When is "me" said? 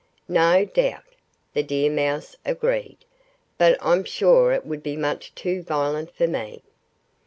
6.25-6.63